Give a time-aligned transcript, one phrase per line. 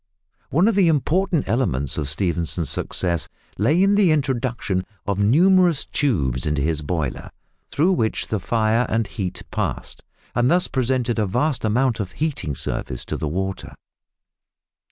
[0.49, 6.47] One of the important elements of Stephenson's success lay in the introduction of numerous tubes
[6.47, 7.29] into his boiler,
[7.69, 10.01] through which the fire, and heat passed,
[10.33, 13.75] and thus presented a vast amount of heating surface to the water.